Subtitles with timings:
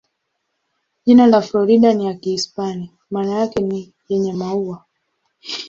[1.05, 4.85] Jina la Florida ni ya Kihispania, maana yake ni "yenye maua".